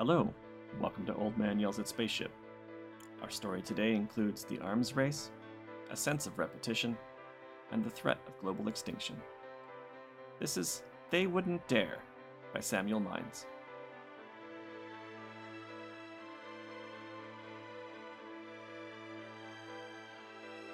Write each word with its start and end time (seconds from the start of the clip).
Hello, 0.00 0.32
welcome 0.80 1.04
to 1.04 1.14
Old 1.14 1.36
Man 1.36 1.60
Yells 1.60 1.78
at 1.78 1.86
Spaceship. 1.86 2.30
Our 3.20 3.28
story 3.28 3.60
today 3.60 3.94
includes 3.94 4.44
the 4.44 4.58
arms 4.60 4.96
race, 4.96 5.30
a 5.90 5.94
sense 5.94 6.26
of 6.26 6.38
repetition, 6.38 6.96
and 7.70 7.84
the 7.84 7.90
threat 7.90 8.16
of 8.26 8.40
global 8.40 8.68
extinction. 8.68 9.14
This 10.38 10.56
is 10.56 10.84
They 11.10 11.26
Wouldn't 11.26 11.68
Dare 11.68 11.98
by 12.54 12.60
Samuel 12.60 13.00
Mines. 13.00 13.44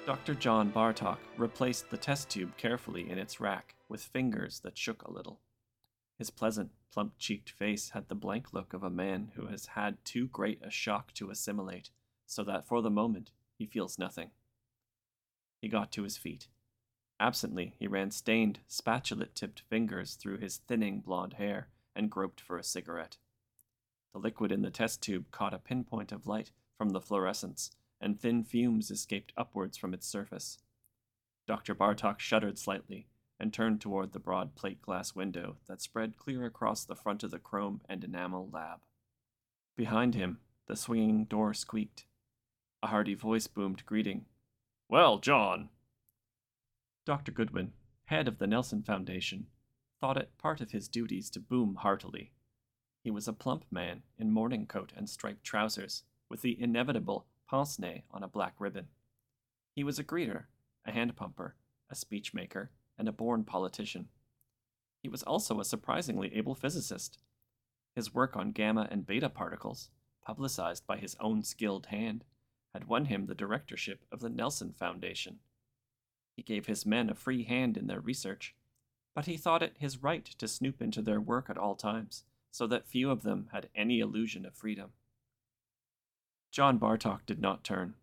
Dr. 0.06 0.34
John 0.34 0.70
Bartok 0.70 1.18
replaced 1.36 1.90
the 1.90 1.96
test 1.96 2.29
tube 2.29 2.56
carefully 2.56 3.11
in 3.11 3.18
its 3.18 3.40
rack 3.40 3.74
with 3.88 4.04
fingers 4.04 4.61
that 4.61 4.79
shook 4.79 5.02
a 5.02 5.11
little. 5.11 5.40
His 6.19 6.30
pleasant, 6.30 6.73
plump 6.91 7.19
cheeked 7.19 7.51
face 7.51 7.91
had 7.91 8.09
the 8.09 8.14
blank 8.14 8.53
look 8.53 8.73
of 8.73 8.82
a 8.82 8.91
man 8.91 9.32
who 9.35 9.46
has 9.46 9.67
had 9.67 10.03
too 10.04 10.29
great 10.29 10.63
a 10.63 10.71
shock 10.71 11.13
to 11.14 11.31
assimilate, 11.31 11.90
so 12.27 12.43
that 12.45 12.67
for 12.67 12.81
the 12.81 12.90
moment 12.90 13.32
he 13.59 13.67
feels 13.67 13.99
nothing. 13.99 14.31
He 15.61 15.68
got 15.68 15.93
to 15.93 16.04
his 16.04 16.17
feet. 16.17 16.49
Absently, 17.21 17.75
he 17.79 17.87
ran 17.87 18.11
stained, 18.11 18.61
spatulate 18.68 19.35
tipped 19.35 19.61
fingers 19.61 20.14
through 20.14 20.39
his 20.39 20.59
thinning 20.59 21.00
blond 21.00 21.35
hair 21.35 21.68
and 21.95 22.11
groped 22.11 22.40
for 22.40 22.59
a 22.59 22.64
cigarette. 22.64 23.18
The 24.12 24.18
liquid 24.18 24.53
in 24.53 24.62
the 24.62 24.71
test 24.71 25.03
tube 25.03 25.31
caught 25.31 25.54
a 25.54 25.59
pinpoint 25.59 26.12
of 26.12 26.26
light 26.26 26.51
from 26.76 26.90
the 26.90 27.01
fluorescence, 27.01 27.71
and 28.01 28.21
thin 28.21 28.45
fumes 28.45 28.90
escaped 28.90 29.32
upwards 29.37 29.76
from 29.76 29.95
its 29.95 30.07
surface. 30.07 30.59
Dr. 31.46 31.75
Bartok 31.75 32.19
shuddered 32.19 32.59
slightly 32.59 33.06
and 33.39 33.53
turned 33.53 33.81
toward 33.81 34.12
the 34.12 34.19
broad 34.19 34.55
plate 34.55 34.81
glass 34.81 35.14
window 35.14 35.56
that 35.67 35.83
spread 35.83 36.17
clear 36.17 36.45
across 36.45 36.84
the 36.84 36.97
front 36.97 37.22
of 37.22 37.31
the 37.31 37.39
chrome 37.39 37.81
and 37.89 38.03
enamel 38.03 38.48
lab. 38.53 38.81
Behind 39.77 40.14
him, 40.14 40.39
the 40.67 40.77
swinging 40.77 41.25
door 41.25 41.53
squeaked. 41.53 42.07
A 42.83 42.89
hearty 42.89 43.14
voice 43.14 43.47
boomed 43.47 43.84
greeting. 43.87 44.25
Well, 44.89 45.19
John! 45.19 45.69
Dr. 47.05 47.31
Goodwin, 47.31 47.73
head 48.07 48.27
of 48.27 48.39
the 48.39 48.47
Nelson 48.47 48.83
Foundation, 48.83 49.47
thought 50.01 50.17
it 50.17 50.37
part 50.39 50.61
of 50.61 50.73
his 50.73 50.89
duties 50.89 51.31
to 51.31 51.41
boom 51.41 51.77
heartily. 51.77 52.33
He 53.03 53.11
was 53.11 53.29
a 53.29 53.33
plump 53.33 53.64
man 53.70 54.03
in 54.19 54.33
morning 54.33 54.67
coat 54.67 54.92
and 54.97 55.09
striped 55.09 55.45
trousers, 55.45 56.03
with 56.29 56.42
the 56.42 56.61
inevitable 56.61 57.27
pince 57.48 57.79
nez 57.79 58.03
on 58.11 58.23
a 58.23 58.29
black 58.29 58.55
ribbon. 58.59 58.89
He 59.75 59.84
was 59.84 59.98
a 59.98 60.05
greeter, 60.05 60.45
a 60.84 60.91
hand 60.91 61.17
pumper, 61.17 61.55
a 61.89 61.95
speech 61.95 62.34
maker, 62.34 62.70
and 62.98 63.08
a 63.08 63.12
born 63.12 63.44
politician. 63.44 64.08
He 65.02 65.08
was 65.08 65.22
also 65.22 65.61
a 65.61 65.64
surprisingly 65.64 66.34
able 66.34 66.55
physicist. 66.55 67.19
His 67.94 68.14
work 68.14 68.36
on 68.36 68.52
gamma 68.52 68.89
and 68.91 69.06
beta 69.06 69.28
particles, 69.28 69.91
publicized 70.25 70.86
by 70.86 70.98
his 70.98 71.17
own 71.20 71.42
skilled 71.42 71.86
hand, 71.86 72.24
had 72.72 72.89
won 72.89 73.06
him 73.06 73.27
the 73.27 73.34
directorship 73.34 74.05
of 74.11 74.20
the 74.20 74.28
Nelson 74.28 74.72
Foundation. 74.72 75.39
He 76.34 76.42
gave 76.42 76.67
his 76.67 76.84
men 76.84 77.08
a 77.08 77.14
free 77.14 77.44
hand 77.44 77.77
in 77.77 77.86
their 77.86 78.00
research, 78.00 78.55
but 79.14 79.27
he 79.27 79.36
thought 79.36 79.62
it 79.62 79.77
his 79.78 80.02
right 80.02 80.24
to 80.24 80.48
snoop 80.48 80.83
into 80.83 81.00
their 81.00 81.20
work 81.20 81.48
at 81.48 81.56
all 81.56 81.74
times, 81.74 82.24
so 82.50 82.67
that 82.67 82.86
few 82.86 83.11
of 83.11 83.22
them 83.22 83.48
had 83.52 83.70
any 83.74 84.00
illusion 84.00 84.44
of 84.44 84.55
freedom. 84.55 84.91
John 86.50 86.78
Bartok 86.78 87.24
did 87.27 87.41
not 87.41 87.64
turn. 87.64 87.94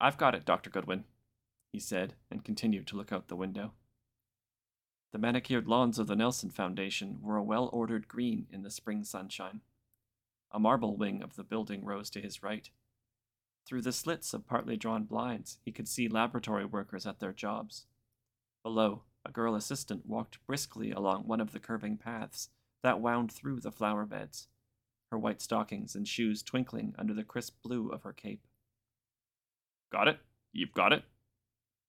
I've 0.00 0.18
got 0.18 0.34
it, 0.34 0.44
Dr. 0.44 0.70
Goodwin, 0.70 1.04
he 1.72 1.78
said, 1.78 2.14
and 2.30 2.44
continued 2.44 2.86
to 2.86 2.96
look 2.96 3.12
out 3.12 3.28
the 3.28 3.36
window. 3.36 3.72
The 5.12 5.18
manicured 5.18 5.66
lawns 5.66 5.98
of 5.98 6.06
the 6.06 6.16
Nelson 6.16 6.50
Foundation 6.50 7.18
were 7.22 7.36
a 7.36 7.42
well 7.42 7.70
ordered 7.72 8.08
green 8.08 8.46
in 8.50 8.62
the 8.62 8.70
spring 8.70 9.04
sunshine. 9.04 9.60
A 10.50 10.58
marble 10.58 10.96
wing 10.96 11.22
of 11.22 11.36
the 11.36 11.44
building 11.44 11.84
rose 11.84 12.10
to 12.10 12.20
his 12.20 12.42
right. 12.42 12.68
Through 13.66 13.82
the 13.82 13.92
slits 13.92 14.32
of 14.32 14.46
partly 14.46 14.76
drawn 14.76 15.04
blinds, 15.04 15.58
he 15.64 15.72
could 15.72 15.88
see 15.88 16.08
laboratory 16.08 16.64
workers 16.64 17.06
at 17.06 17.18
their 17.18 17.32
jobs. 17.32 17.86
Below, 18.62 19.02
a 19.24 19.32
girl 19.32 19.54
assistant 19.54 20.06
walked 20.06 20.44
briskly 20.46 20.92
along 20.92 21.24
one 21.24 21.40
of 21.40 21.52
the 21.52 21.58
curving 21.58 21.96
paths 21.96 22.48
that 22.82 23.00
wound 23.00 23.32
through 23.32 23.60
the 23.60 23.72
flower 23.72 24.06
beds, 24.06 24.46
her 25.10 25.18
white 25.18 25.40
stockings 25.40 25.96
and 25.96 26.06
shoes 26.06 26.42
twinkling 26.42 26.94
under 26.96 27.12
the 27.12 27.24
crisp 27.24 27.56
blue 27.62 27.88
of 27.88 28.02
her 28.02 28.12
cape. 28.12 28.46
Got 29.90 30.08
it? 30.08 30.18
You've 30.52 30.72
got 30.72 30.92
it? 30.92 31.02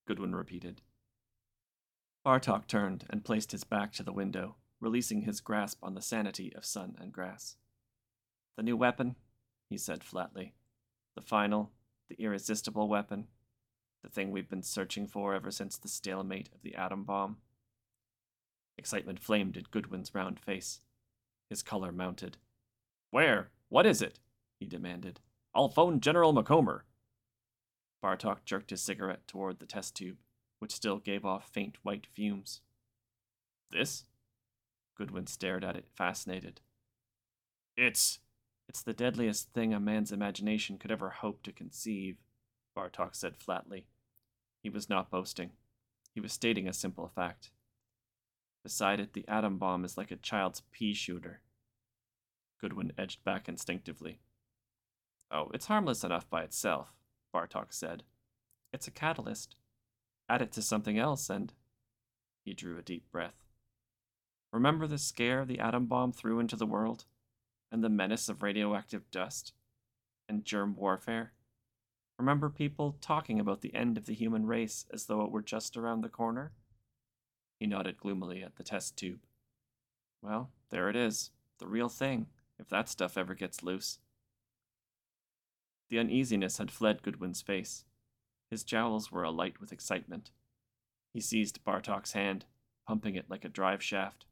Goodwin 0.08 0.36
repeated. 0.36 0.82
Bartok 2.28 2.68
turned 2.68 3.06
and 3.10 3.24
placed 3.24 3.54
his 3.54 3.64
back 3.64 3.94
to 3.94 4.04
the 4.04 4.12
window, 4.12 4.58
releasing 4.82 5.22
his 5.22 5.40
grasp 5.40 5.80
on 5.82 5.94
the 5.94 6.02
sanity 6.02 6.52
of 6.58 6.66
sun 6.66 6.94
and 7.00 7.14
grass. 7.14 7.56
The 8.58 8.64
new 8.64 8.76
weapon, 8.76 9.16
he 9.70 9.78
said 9.78 10.04
flatly. 10.04 10.54
The 11.16 11.22
final, 11.22 11.72
the 12.10 12.22
irresistible 12.22 12.90
weapon. 12.90 13.28
The 14.04 14.10
thing 14.10 14.32
we've 14.32 14.50
been 14.50 14.62
searching 14.62 15.08
for 15.08 15.34
ever 15.34 15.52
since 15.52 15.78
the 15.78 15.88
stalemate 15.88 16.50
of 16.54 16.64
the 16.64 16.76
atom 16.76 17.06
bomb. 17.06 17.38
Excitement 18.78 19.22
flamed 19.22 19.56
in 19.56 19.64
Goodwin's 19.72 20.14
round 20.14 20.38
face. 20.38 20.82
His 21.50 21.64
color 21.64 21.94
mounted. 21.94 22.36
Where? 23.10 23.52
What 23.70 23.86
is 23.86 24.02
it? 24.02 24.20
he 24.60 24.66
demanded. 24.66 25.22
I'll 25.56 25.70
phone 25.70 26.02
General 26.02 26.34
Macomber. 26.34 26.84
Bartok 28.04 28.40
jerked 28.44 28.72
his 28.72 28.82
cigarette 28.82 29.26
toward 29.28 29.60
the 29.60 29.66
test 29.66 29.96
tube 29.96 30.18
which 30.60 30.74
still 30.74 30.98
gave 30.98 31.26
off 31.26 31.50
faint 31.50 31.78
white 31.84 32.08
fumes. 32.14 32.62
This? 33.72 34.06
Goodwin 34.96 35.28
stared 35.28 35.64
at 35.64 35.76
it, 35.76 35.86
fascinated. 35.94 36.62
It's. 37.76 38.20
It's 38.68 38.84
the 38.84 38.94
deadliest 38.94 39.54
thing 39.54 39.74
a 39.74 39.80
man's 39.80 40.12
imagination 40.12 40.78
could 40.78 40.92
ever 40.92 41.10
hope 41.10 41.42
to 41.44 41.54
conceive, 41.54 42.18
Bartok 42.76 43.16
said 43.16 43.38
flatly. 43.38 43.86
He 44.62 44.70
was 44.70 44.90
not 44.90 45.10
boasting. 45.10 45.52
He 46.14 46.20
was 46.20 46.34
stating 46.34 46.68
a 46.68 46.74
simple 46.74 47.08
fact. 47.08 47.52
Beside 48.64 49.00
it, 49.00 49.14
the 49.14 49.26
atom 49.28 49.58
bomb 49.58 49.86
is 49.86 49.98
like 49.98 50.12
a 50.12 50.18
child's 50.18 50.64
pea 50.72 50.94
shooter. 50.94 51.40
Goodwin 52.60 52.92
edged 52.98 53.24
back 53.24 53.48
instinctively. 53.48 54.20
Oh, 55.32 55.50
it's 55.54 55.68
harmless 55.68 56.04
enough 56.04 56.30
by 56.30 56.42
itself, 56.42 56.92
Bartok 57.34 57.68
said. 57.70 58.04
It's 58.74 58.88
a 58.88 58.92
catalyst 58.92 59.56
add 60.30 60.42
it 60.42 60.52
to 60.54 60.62
something 60.62 60.98
else, 60.98 61.30
and 61.30 61.54
he 62.44 62.54
drew 62.54 62.78
a 62.78 62.82
deep 62.82 63.12
breath. 63.12 63.46
Remember 64.54 64.88
the 64.88 64.98
scare 64.98 65.46
the 65.46 65.60
atom 65.60 65.86
bomb 65.86 66.12
threw 66.12 66.40
into 66.40 66.56
the 66.56 66.66
world, 66.66 67.06
and 67.72 67.84
the 67.84 67.90
menace 67.90 68.30
of 68.30 68.42
radioactive 68.42 69.10
dust, 69.12 69.54
and 70.28 70.46
germ 70.46 70.76
warfare? 70.76 71.34
Remember 72.18 72.50
people 72.50 72.98
talking 73.00 73.40
about 73.40 73.62
the 73.62 73.76
end 73.76 73.98
of 73.98 74.06
the 74.06 74.14
human 74.14 74.46
race 74.46 74.86
as 74.92 75.06
though 75.06 75.22
it 75.22 75.32
were 75.32 75.42
just 75.42 75.78
around 75.78 76.02
the 76.02 76.10
corner? 76.10 76.52
He 77.60 77.68
nodded 77.68 77.98
gloomily 77.98 78.44
at 78.44 78.56
the 78.56 78.64
test 78.64 78.98
tube. 78.98 79.20
Well, 80.22 80.50
there 80.70 80.90
it 80.90 80.96
is, 80.96 81.32
the 81.60 81.68
real 81.68 81.90
thing, 81.90 82.28
if 82.58 82.70
that 82.70 82.90
stuff 82.90 83.18
ever 83.18 83.36
gets 83.36 83.64
loose. 83.64 84.00
The 85.90 86.00
uneasiness 86.00 86.58
had 86.58 86.72
fled 86.72 87.04
Goodwin's 87.04 87.42
face. 87.42 87.86
His 88.50 88.64
jowls 88.64 89.12
were 89.12 89.24
alight 89.24 89.60
with 89.60 89.72
excitement. 89.72 90.32
He 91.14 91.22
seized 91.22 91.64
Bartok's 91.66 92.14
hand, 92.14 92.46
pumping 92.88 93.16
it 93.16 93.30
like 93.30 93.44
a 93.44 93.50
drive 93.50 93.84
shaft. 93.84 94.26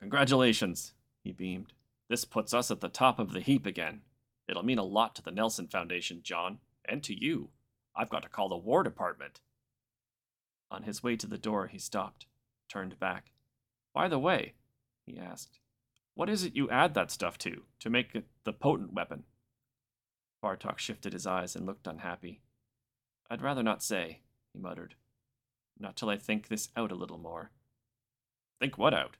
Congratulations, 0.00 0.92
he 1.24 1.32
beamed. 1.32 1.72
This 2.08 2.24
puts 2.24 2.54
us 2.54 2.70
at 2.70 2.80
the 2.80 2.88
top 2.88 3.18
of 3.18 3.32
the 3.32 3.40
heap 3.40 3.66
again. 3.66 4.02
It'll 4.48 4.62
mean 4.62 4.78
a 4.78 4.84
lot 4.84 5.14
to 5.16 5.22
the 5.22 5.32
Nelson 5.32 5.66
Foundation, 5.66 6.20
John, 6.22 6.58
and 6.84 7.02
to 7.02 7.18
you. 7.18 7.48
I've 7.96 8.10
got 8.10 8.22
to 8.22 8.28
call 8.28 8.48
the 8.48 8.56
War 8.56 8.82
Department. 8.82 9.40
On 10.70 10.84
his 10.84 11.02
way 11.02 11.16
to 11.16 11.26
the 11.26 11.38
door, 11.38 11.66
he 11.66 11.78
stopped, 11.78 12.26
turned 12.68 12.98
back. 12.98 13.32
By 13.92 14.08
the 14.08 14.18
way, 14.18 14.54
he 15.04 15.18
asked, 15.18 15.58
what 16.14 16.28
is 16.28 16.44
it 16.44 16.56
you 16.56 16.70
add 16.70 16.94
that 16.94 17.10
stuff 17.10 17.38
to, 17.38 17.62
to 17.80 17.90
make 17.90 18.14
it 18.14 18.24
the 18.44 18.52
potent 18.52 18.92
weapon? 18.92 19.24
Bartok 20.42 20.78
shifted 20.78 21.12
his 21.12 21.26
eyes 21.26 21.56
and 21.56 21.66
looked 21.66 21.86
unhappy. 21.86 22.40
I'd 23.30 23.42
rather 23.42 23.62
not 23.62 23.82
say, 23.82 24.20
he 24.52 24.58
muttered. 24.58 24.94
Not 25.78 25.96
till 25.96 26.08
I 26.08 26.16
think 26.16 26.48
this 26.48 26.68
out 26.76 26.92
a 26.92 26.96
little 26.96 27.18
more. 27.18 27.50
Think 28.60 28.78
what 28.78 28.94
out? 28.94 29.16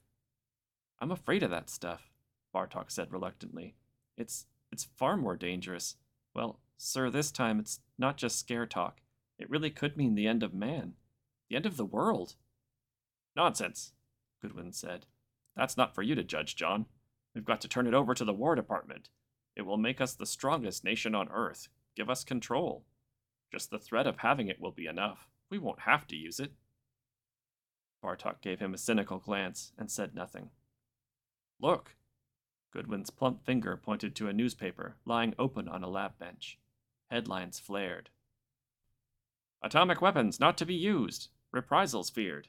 I'm 1.01 1.11
afraid 1.11 1.43
of 1.43 1.51
that 1.51 1.69
stuff, 1.69 2.11
Bartok 2.55 2.91
said 2.91 3.13
reluctantly. 3.13 3.75
It's 4.17 4.47
it's 4.73 4.89
far 4.97 5.17
more 5.17 5.37
dangerous. 5.37 5.97
Well, 6.35 6.61
sir, 6.77 7.11
this 7.11 7.31
time 7.31 7.59
it's 7.61 7.81
not 7.99 8.17
just 8.17 8.39
scare 8.39 8.67
talk. 8.67 9.01
It 9.39 9.51
really 9.51 9.71
could 9.71 9.97
mean 9.97 10.15
the 10.15 10.27
end 10.27 10.43
of 10.43 10.55
man. 10.55 10.95
The 11.49 11.57
end 11.57 11.67
of 11.67 11.77
the 11.77 11.85
world. 11.85 12.37
Nonsense, 13.35 13.93
Goodwin 14.41 14.73
said. 14.73 15.07
That's 15.55 15.77
not 15.77 15.95
for 15.95 16.03
you 16.03 16.15
to 16.15 16.25
judge, 16.25 16.57
John. 16.57 16.87
We've 17.35 17.45
got 17.45 17.61
to 17.61 17.69
turn 17.69 17.87
it 17.87 17.95
over 17.95 18.15
to 18.15 18.25
the 18.25 18.33
War 18.33 18.55
Department. 18.55 19.11
It 19.55 19.63
will 19.63 19.77
make 19.77 20.01
us 20.01 20.15
the 20.15 20.27
strongest 20.27 20.85
nation 20.85 21.15
on 21.15 21.29
Earth, 21.29 21.69
give 21.95 22.09
us 22.09 22.25
control. 22.25 22.85
Just 23.51 23.71
the 23.71 23.79
threat 23.79 24.07
of 24.07 24.19
having 24.19 24.49
it 24.49 24.61
will 24.61 24.73
be 24.73 24.87
enough. 24.87 25.29
We 25.51 25.59
won't 25.59 25.81
have 25.81 26.07
to 26.09 26.17
use 26.17 26.41
it. 26.41 26.53
Bartok 28.03 28.41
gave 28.41 28.61
him 28.61 28.75
a 28.75 28.79
cynical 28.79 29.19
glance 29.19 29.73
and 29.79 29.91
said 29.91 30.15
nothing. 30.15 30.51
Look, 31.61 31.97
Goodwin's 32.73 33.11
plump 33.11 33.45
finger 33.45 33.77
pointed 33.77 34.15
to 34.17 34.29
a 34.29 34.33
newspaper 34.33 34.97
lying 35.05 35.35
open 35.39 35.69
on 35.69 35.83
a 35.83 35.89
lab 35.89 36.19
bench. 36.19 36.59
Headlines 37.11 37.59
flared. 37.59 38.11
Atomic 39.63 40.03
weapons 40.03 40.39
not 40.39 40.59
to 40.59 40.67
be 40.67 40.75
used. 40.75 41.29
Reprisals 41.53 42.11
feared. 42.11 42.49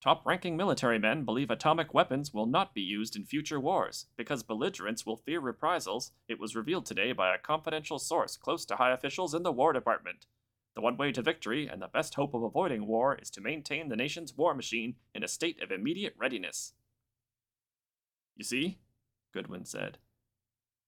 Top 0.00 0.24
ranking 0.24 0.56
military 0.56 0.98
men 0.98 1.24
believe 1.24 1.50
atomic 1.50 1.92
weapons 1.92 2.32
will 2.32 2.46
not 2.46 2.72
be 2.72 2.80
used 2.80 3.16
in 3.16 3.24
future 3.24 3.58
wars 3.58 4.06
because 4.16 4.44
belligerents 4.44 5.04
will 5.04 5.16
fear 5.16 5.40
reprisals, 5.40 6.12
it 6.28 6.38
was 6.38 6.54
revealed 6.54 6.86
today 6.86 7.10
by 7.10 7.34
a 7.34 7.38
confidential 7.38 7.98
source 7.98 8.36
close 8.36 8.64
to 8.66 8.76
high 8.76 8.92
officials 8.92 9.34
in 9.34 9.42
the 9.42 9.50
War 9.50 9.72
Department. 9.72 10.26
The 10.76 10.82
one 10.82 10.96
way 10.96 11.10
to 11.10 11.20
victory 11.20 11.66
and 11.66 11.82
the 11.82 11.88
best 11.88 12.14
hope 12.14 12.32
of 12.32 12.44
avoiding 12.44 12.86
war 12.86 13.18
is 13.20 13.28
to 13.30 13.40
maintain 13.40 13.88
the 13.88 13.96
nation's 13.96 14.36
war 14.36 14.54
machine 14.54 14.94
in 15.16 15.24
a 15.24 15.28
state 15.28 15.60
of 15.60 15.72
immediate 15.72 16.14
readiness. 16.16 16.74
You 18.36 18.44
see, 18.44 18.78
Goodwin 19.32 19.64
said, 19.64 19.98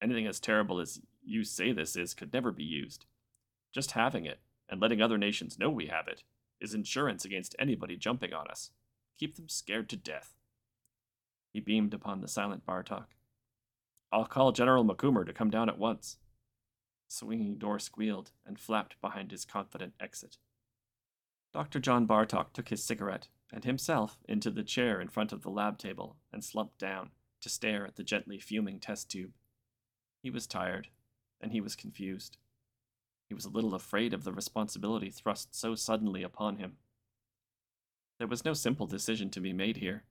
anything 0.01 0.25
as 0.25 0.39
terrible 0.39 0.79
as 0.79 1.01
you 1.21 1.43
say 1.43 1.73
this 1.73 1.97
is 1.97 2.13
could 2.13 2.31
never 2.31 2.53
be 2.53 2.63
used. 2.63 3.05
Just 3.73 3.91
having 3.91 4.25
it, 4.25 4.39
and 4.69 4.79
letting 4.79 5.01
other 5.01 5.17
nations 5.17 5.59
know 5.59 5.69
we 5.69 5.87
have 5.87 6.07
it, 6.07 6.23
is 6.61 6.73
insurance 6.73 7.25
against 7.25 7.57
anybody 7.59 7.97
jumping 7.97 8.33
on 8.33 8.47
us. 8.47 8.71
Keep 9.17 9.35
them 9.35 9.49
scared 9.49 9.89
to 9.89 9.97
death. 9.97 10.35
He 11.53 11.59
beamed 11.59 11.93
upon 11.93 12.21
the 12.21 12.27
silent 12.27 12.65
Bartok. 12.65 13.07
I'll 14.11 14.25
call 14.25 14.51
General 14.51 14.83
Macomber 14.83 15.25
to 15.25 15.33
come 15.33 15.49
down 15.49 15.69
at 15.69 15.77
once. 15.77 16.17
The 17.07 17.15
swinging 17.15 17.57
door 17.57 17.79
squealed 17.79 18.31
and 18.45 18.59
flapped 18.59 18.99
behind 19.01 19.31
his 19.31 19.45
confident 19.45 19.93
exit. 19.99 20.37
Dr. 21.53 21.79
John 21.79 22.07
Bartok 22.07 22.53
took 22.53 22.69
his 22.69 22.83
cigarette 22.83 23.27
and 23.51 23.63
himself 23.65 24.17
into 24.27 24.49
the 24.49 24.63
chair 24.63 25.01
in 25.01 25.09
front 25.09 25.33
of 25.33 25.41
the 25.41 25.49
lab 25.49 25.77
table 25.77 26.15
and 26.31 26.43
slumped 26.43 26.77
down 26.79 27.11
to 27.41 27.49
stare 27.49 27.85
at 27.85 27.95
the 27.95 28.03
gently 28.03 28.39
fuming 28.39 28.79
test 28.79 29.09
tube. 29.09 29.31
He 30.23 30.29
was 30.29 30.47
tired, 30.47 30.87
and 31.41 31.51
he 31.51 31.59
was 31.59 31.75
confused. 31.75 32.37
He 33.27 33.33
was 33.33 33.45
a 33.45 33.49
little 33.49 33.73
afraid 33.73 34.13
of 34.13 34.23
the 34.23 34.31
responsibility 34.31 35.09
thrust 35.09 35.55
so 35.55 35.75
suddenly 35.75 36.23
upon 36.23 36.57
him. 36.57 36.77
There 38.21 38.27
was 38.27 38.45
no 38.45 38.53
simple 38.53 38.85
decision 38.85 39.31
to 39.31 39.41
be 39.41 39.51
made 39.51 39.77
here. 39.77 40.03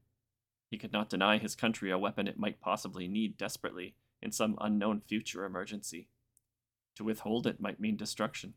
He 0.69 0.79
could 0.79 0.93
not 0.93 1.09
deny 1.09 1.39
his 1.39 1.55
country 1.55 1.93
a 1.93 1.97
weapon 1.97 2.27
it 2.27 2.41
might 2.41 2.61
possibly 2.61 3.07
need 3.07 3.37
desperately 3.37 3.95
in 4.21 4.33
some 4.33 4.59
unknown 4.61 5.01
future 5.01 5.45
emergency. 5.45 6.09
To 6.97 7.05
withhold 7.05 7.47
it 7.47 7.61
might 7.61 7.79
mean 7.79 7.97
destruction. 7.97 8.55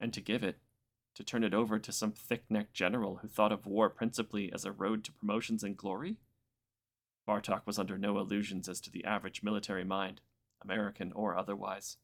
And 0.00 0.10
to 0.14 0.22
give 0.22 0.42
it, 0.42 0.56
to 1.16 1.22
turn 1.22 1.44
it 1.44 1.52
over 1.52 1.78
to 1.78 1.92
some 1.92 2.12
thick 2.12 2.44
necked 2.48 2.72
general 2.72 3.16
who 3.16 3.28
thought 3.28 3.52
of 3.52 3.66
war 3.66 3.90
principally 3.90 4.50
as 4.50 4.64
a 4.64 4.72
road 4.72 5.04
to 5.04 5.12
promotions 5.12 5.62
and 5.62 5.76
glory? 5.76 6.16
Bartok 7.28 7.66
was 7.66 7.78
under 7.78 7.98
no 7.98 8.18
illusions 8.18 8.70
as 8.70 8.80
to 8.80 8.90
the 8.90 9.04
average 9.04 9.42
military 9.42 9.84
mind, 9.84 10.22
American 10.62 11.12
or 11.12 11.36
otherwise. 11.36 11.98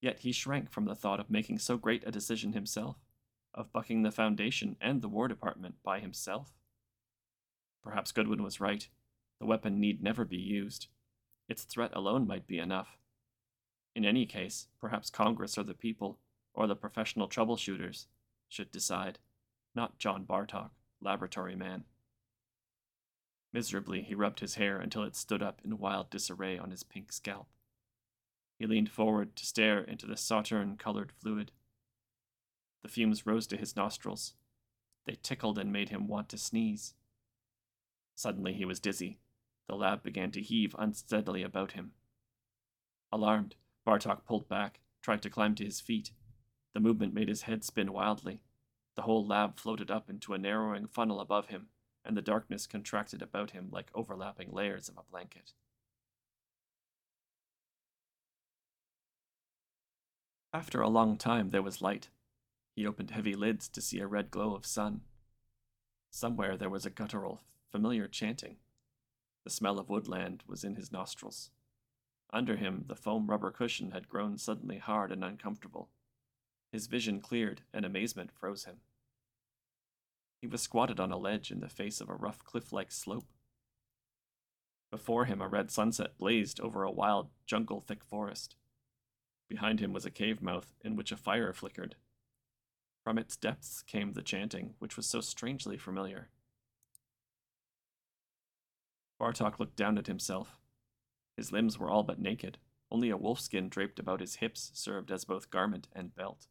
Yet 0.00 0.20
he 0.20 0.30
shrank 0.30 0.70
from 0.70 0.84
the 0.84 0.94
thought 0.94 1.18
of 1.18 1.28
making 1.28 1.58
so 1.58 1.76
great 1.76 2.06
a 2.06 2.12
decision 2.12 2.52
himself, 2.52 2.98
of 3.58 3.72
bucking 3.72 4.02
the 4.02 4.12
Foundation 4.12 4.76
and 4.80 5.02
the 5.02 5.08
War 5.08 5.26
Department 5.26 5.74
by 5.82 5.98
himself. 5.98 6.52
Perhaps 7.82 8.12
Goodwin 8.12 8.42
was 8.42 8.60
right. 8.60 8.88
The 9.40 9.46
weapon 9.46 9.80
need 9.80 10.02
never 10.02 10.24
be 10.24 10.36
used. 10.36 10.86
Its 11.48 11.64
threat 11.64 11.90
alone 11.94 12.26
might 12.26 12.46
be 12.46 12.58
enough. 12.58 12.98
In 13.96 14.04
any 14.04 14.26
case, 14.26 14.68
perhaps 14.80 15.10
Congress 15.10 15.58
or 15.58 15.64
the 15.64 15.74
people, 15.74 16.18
or 16.54 16.66
the 16.66 16.76
professional 16.76 17.28
troubleshooters, 17.28 18.06
should 18.48 18.70
decide, 18.70 19.18
not 19.74 19.98
John 19.98 20.24
Bartok, 20.24 20.70
laboratory 21.00 21.56
man. 21.56 21.84
Miserably, 23.52 24.02
he 24.02 24.14
rubbed 24.14 24.40
his 24.40 24.54
hair 24.54 24.78
until 24.78 25.02
it 25.02 25.16
stood 25.16 25.42
up 25.42 25.60
in 25.64 25.78
wild 25.78 26.10
disarray 26.10 26.58
on 26.58 26.70
his 26.70 26.84
pink 26.84 27.10
scalp. 27.10 27.48
He 28.58 28.66
leaned 28.66 28.90
forward 28.90 29.34
to 29.36 29.46
stare 29.46 29.80
into 29.80 30.06
the 30.06 30.16
sauterne 30.16 30.76
colored 30.76 31.12
fluid. 31.20 31.50
The 32.82 32.88
fumes 32.88 33.26
rose 33.26 33.46
to 33.48 33.56
his 33.56 33.76
nostrils. 33.76 34.34
They 35.06 35.16
tickled 35.22 35.58
and 35.58 35.72
made 35.72 35.88
him 35.88 36.06
want 36.06 36.28
to 36.30 36.38
sneeze. 36.38 36.94
Suddenly 38.14 38.54
he 38.54 38.64
was 38.64 38.80
dizzy. 38.80 39.18
The 39.68 39.76
lab 39.76 40.02
began 40.02 40.30
to 40.32 40.42
heave 40.42 40.74
unsteadily 40.78 41.42
about 41.42 41.72
him. 41.72 41.92
Alarmed, 43.12 43.56
Bartok 43.86 44.24
pulled 44.24 44.48
back, 44.48 44.80
tried 45.02 45.22
to 45.22 45.30
climb 45.30 45.54
to 45.56 45.64
his 45.64 45.80
feet. 45.80 46.12
The 46.74 46.80
movement 46.80 47.14
made 47.14 47.28
his 47.28 47.42
head 47.42 47.64
spin 47.64 47.92
wildly. 47.92 48.40
The 48.96 49.02
whole 49.02 49.26
lab 49.26 49.58
floated 49.58 49.90
up 49.90 50.10
into 50.10 50.34
a 50.34 50.38
narrowing 50.38 50.86
funnel 50.86 51.20
above 51.20 51.46
him, 51.46 51.68
and 52.04 52.16
the 52.16 52.22
darkness 52.22 52.66
contracted 52.66 53.22
about 53.22 53.52
him 53.52 53.68
like 53.70 53.90
overlapping 53.94 54.52
layers 54.52 54.88
of 54.88 54.98
a 54.98 55.10
blanket. 55.10 55.52
After 60.52 60.80
a 60.80 60.88
long 60.88 61.16
time, 61.16 61.50
there 61.50 61.62
was 61.62 61.82
light. 61.82 62.08
He 62.78 62.86
opened 62.86 63.10
heavy 63.10 63.34
lids 63.34 63.68
to 63.70 63.80
see 63.80 63.98
a 63.98 64.06
red 64.06 64.30
glow 64.30 64.54
of 64.54 64.64
sun. 64.64 65.00
Somewhere 66.12 66.56
there 66.56 66.70
was 66.70 66.86
a 66.86 66.90
guttural, 66.90 67.42
familiar 67.66 68.06
chanting. 68.06 68.58
The 69.42 69.50
smell 69.50 69.80
of 69.80 69.88
woodland 69.88 70.44
was 70.46 70.62
in 70.62 70.76
his 70.76 70.92
nostrils. 70.92 71.50
Under 72.32 72.54
him, 72.54 72.84
the 72.86 72.94
foam 72.94 73.26
rubber 73.26 73.50
cushion 73.50 73.90
had 73.90 74.08
grown 74.08 74.38
suddenly 74.38 74.78
hard 74.78 75.10
and 75.10 75.24
uncomfortable. 75.24 75.88
His 76.70 76.86
vision 76.86 77.20
cleared, 77.20 77.62
and 77.74 77.84
amazement 77.84 78.30
froze 78.30 78.64
him. 78.64 78.76
He 80.40 80.46
was 80.46 80.62
squatted 80.62 81.00
on 81.00 81.10
a 81.10 81.18
ledge 81.18 81.50
in 81.50 81.58
the 81.58 81.68
face 81.68 82.00
of 82.00 82.08
a 82.08 82.14
rough 82.14 82.44
cliff 82.44 82.72
like 82.72 82.92
slope. 82.92 83.26
Before 84.92 85.24
him, 85.24 85.42
a 85.42 85.48
red 85.48 85.72
sunset 85.72 86.16
blazed 86.16 86.60
over 86.60 86.84
a 86.84 86.92
wild, 86.92 87.30
jungle 87.44 87.80
thick 87.80 88.04
forest. 88.04 88.54
Behind 89.48 89.80
him 89.80 89.92
was 89.92 90.06
a 90.06 90.12
cave 90.12 90.40
mouth 90.40 90.72
in 90.80 90.94
which 90.94 91.10
a 91.10 91.16
fire 91.16 91.52
flickered. 91.52 91.96
From 93.08 93.16
its 93.16 93.38
depths 93.38 93.82
came 93.84 94.12
the 94.12 94.20
chanting, 94.20 94.74
which 94.80 94.98
was 94.98 95.06
so 95.06 95.22
strangely 95.22 95.78
familiar. 95.78 96.28
Bartok 99.18 99.58
looked 99.58 99.76
down 99.76 99.96
at 99.96 100.08
himself. 100.08 100.58
His 101.34 101.50
limbs 101.50 101.78
were 101.78 101.88
all 101.88 102.02
but 102.02 102.20
naked. 102.20 102.58
Only 102.90 103.08
a 103.08 103.16
wolfskin 103.16 103.70
draped 103.70 103.98
about 103.98 104.20
his 104.20 104.34
hips 104.34 104.70
served 104.74 105.10
as 105.10 105.24
both 105.24 105.48
garment 105.48 105.88
and 105.94 106.14
belt. 106.14 106.48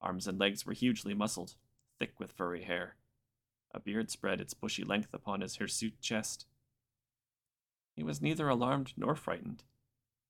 Arms 0.00 0.26
and 0.26 0.38
legs 0.38 0.64
were 0.64 0.72
hugely 0.72 1.12
muscled, 1.12 1.56
thick 1.98 2.18
with 2.18 2.32
furry 2.32 2.62
hair. 2.62 2.96
A 3.74 3.78
beard 3.78 4.10
spread 4.10 4.40
its 4.40 4.54
bushy 4.54 4.84
length 4.84 5.12
upon 5.12 5.42
his 5.42 5.56
hirsute 5.56 6.00
chest. 6.00 6.46
He 7.94 8.02
was 8.02 8.22
neither 8.22 8.48
alarmed 8.48 8.94
nor 8.96 9.14
frightened. 9.14 9.64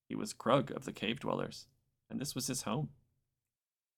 He 0.09 0.17
was 0.17 0.33
Krug 0.33 0.73
of 0.73 0.85
the 0.85 0.93
cave 0.93 1.21
dwellers, 1.21 1.69
and 2.11 2.21
this 2.21 2.35
was 2.35 2.49
his 2.49 2.63
home. 2.63 2.89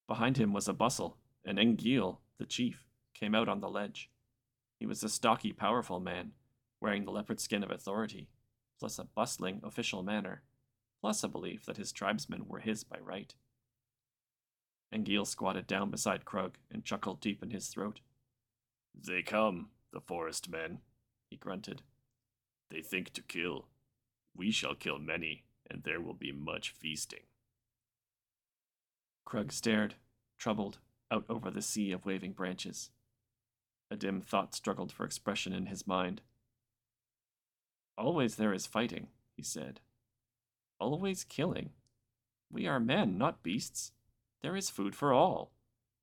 Behind 0.07 0.37
him 0.37 0.53
was 0.53 0.69
a 0.69 0.75
bustle, 0.75 1.17
and 1.45 1.59
Engil, 1.59 2.19
the 2.39 2.47
chief, 2.47 2.85
came 3.15 3.35
out 3.35 3.49
on 3.49 3.61
the 3.61 3.69
ledge. 3.69 4.11
He 4.79 4.87
was 4.87 5.03
a 5.03 5.09
stocky, 5.09 5.53
powerful 5.53 6.01
man, 6.01 6.33
wearing 6.81 7.05
the 7.05 7.11
leopard 7.11 7.41
skin 7.41 7.63
of 7.63 7.71
authority, 7.71 8.29
plus 8.79 8.99
a 8.99 9.05
bustling 9.05 9.61
official 9.63 10.03
manner, 10.03 10.43
plus 11.01 11.23
a 11.23 11.29
belief 11.29 11.67
that 11.67 11.77
his 11.77 11.93
tribesmen 11.93 12.47
were 12.47 12.61
his 12.61 12.85
by 12.85 12.99
right. 12.99 13.35
Engil 14.95 15.27
squatted 15.27 15.67
down 15.67 15.91
beside 15.91 16.25
Krug 16.25 16.59
and 16.71 16.85
chuckled 16.85 17.21
deep 17.21 17.43
in 17.43 17.51
his 17.51 17.69
throat. 17.69 18.01
They 18.95 19.23
come, 19.23 19.69
the 19.93 20.01
forest 20.01 20.51
men, 20.51 20.79
he 21.31 21.37
grunted. 21.37 21.83
They 22.71 22.83
think 22.83 23.13
to 23.13 23.23
kill. 23.23 23.67
We 24.37 24.51
shall 24.51 24.75
kill 24.75 24.99
many, 24.99 25.45
and 25.71 25.83
there 25.83 26.01
will 26.01 26.15
be 26.15 26.33
much 26.33 26.71
feasting. 26.71 27.21
Krug 29.25 29.53
stared, 29.53 29.95
troubled, 30.39 30.79
out 31.11 31.25
over 31.29 31.51
the 31.51 31.63
sea 31.63 31.93
of 31.93 32.07
waving 32.07 32.33
branches. 32.33 32.91
A 33.91 33.97
dim 33.97 34.21
thought 34.21 34.55
struggled 34.55 34.93
for 34.93 35.05
expression 35.05 35.53
in 35.53 35.67
his 35.67 35.87
mind. 35.87 36.23
Always 37.99 38.37
there 38.37 38.53
is 38.53 38.67
fighting, 38.67 39.09
he 39.37 39.43
said. 39.43 39.81
Always 40.79 41.25
killing. 41.25 41.71
We 42.51 42.67
are 42.67 42.81
men, 42.81 43.19
not 43.19 43.43
beasts. 43.43 43.93
There 44.43 44.57
is 44.57 44.71
food 44.71 44.95
for 44.95 45.13
all. 45.13 45.53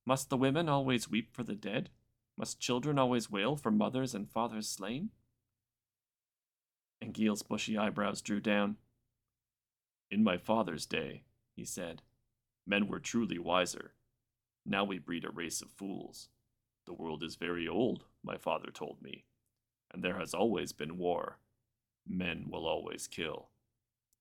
Must 0.05 0.29
the 0.29 0.37
women 0.37 0.69
always 0.69 1.09
weep 1.09 1.33
for 1.33 1.43
the 1.43 1.55
dead? 1.55 1.89
Must 2.37 2.59
children 2.59 2.99
always 2.99 3.31
wail 3.31 3.55
for 3.55 3.71
mothers 3.71 4.13
and 4.13 4.29
fathers 4.29 4.69
slain? 4.69 5.09
Engil's 7.01 7.41
bushy 7.41 7.77
eyebrows 7.77 8.21
drew 8.21 8.39
down. 8.39 8.77
In 10.11 10.23
my 10.23 10.37
father's 10.37 10.85
day, 10.85 11.23
he 11.55 11.65
said, 11.65 12.01
men 12.65 12.87
were 12.87 12.99
truly 12.99 13.39
wiser. 13.39 13.93
Now 14.69 14.83
we 14.83 14.99
breed 14.99 15.23
a 15.23 15.29
race 15.29 15.61
of 15.61 15.71
fools. 15.71 16.27
The 16.85 16.93
world 16.93 17.23
is 17.23 17.37
very 17.37 17.69
old, 17.69 18.03
my 18.21 18.37
father 18.37 18.69
told 18.69 19.01
me, 19.01 19.23
and 19.93 20.03
there 20.03 20.19
has 20.19 20.33
always 20.33 20.73
been 20.73 20.97
war. 20.97 21.39
Men 22.05 22.47
will 22.49 22.67
always 22.67 23.07
kill. 23.07 23.47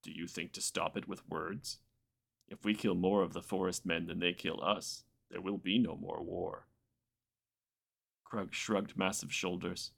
Do 0.05 0.12
you 0.12 0.29
think 0.29 0.53
to 0.53 0.61
stop 0.61 0.97
it 0.97 1.09
with 1.09 1.29
words? 1.29 1.79
If 2.49 2.65
we 2.65 2.75
kill 2.75 2.95
more 2.95 3.25
of 3.25 3.33
the 3.33 3.43
forest 3.43 3.85
men 3.85 4.07
than 4.07 4.21
they 4.21 4.33
kill 4.33 4.62
us, 4.62 5.03
there 5.33 5.41
will 5.41 5.59
be 5.59 5.79
no 5.81 5.97
more 5.97 6.23
war. 6.23 6.69
Krug 8.23 8.55
shrugged 8.55 8.97
massive 8.97 9.33
shoulders. 9.33 9.91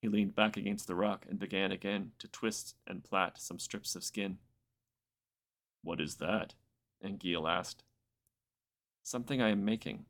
He 0.00 0.08
leaned 0.08 0.34
back 0.34 0.56
against 0.56 0.86
the 0.86 0.94
rock 0.94 1.26
and 1.28 1.38
began 1.38 1.72
again 1.72 2.12
to 2.20 2.28
twist 2.28 2.74
and 2.86 3.04
plait 3.04 3.32
some 3.36 3.58
strips 3.58 3.94
of 3.94 4.04
skin. 4.04 4.38
What 5.82 6.00
is 6.00 6.16
that? 6.16 6.54
Anguille 7.02 7.46
asked. 7.46 7.84
Something 9.04 9.42
I 9.42 9.50
am 9.50 9.66
making. 9.66 10.06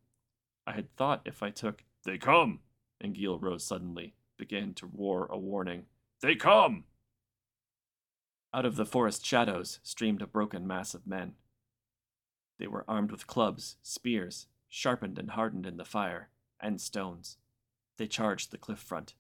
I 0.68 0.72
had 0.72 0.94
thought 0.94 1.22
if 1.24 1.42
I 1.42 1.50
took. 1.50 1.82
They 2.04 2.16
come! 2.16 2.60
Anguille 3.02 3.40
rose 3.40 3.64
suddenly, 3.64 4.14
began 4.38 4.72
to 4.74 4.86
roar 4.86 5.26
a 5.26 5.36
warning. 5.36 5.86
They 6.20 6.36
come! 6.36 6.84
Out 8.54 8.64
of 8.64 8.76
the 8.76 8.86
forest 8.86 9.26
shadows 9.26 9.80
streamed 9.82 10.22
a 10.22 10.28
broken 10.28 10.64
mass 10.64 10.94
of 10.94 11.08
men. 11.08 11.34
They 12.60 12.68
were 12.68 12.84
armed 12.86 13.10
with 13.10 13.26
clubs, 13.26 13.76
spears, 13.82 14.46
sharpened 14.68 15.18
and 15.18 15.32
hardened 15.32 15.66
in 15.66 15.76
the 15.76 15.84
fire, 15.84 16.28
and 16.60 16.80
stones. 16.80 17.36
They 17.96 18.06
charged 18.06 18.52
the 18.52 18.58
cliff 18.58 18.78
front. 18.78 19.14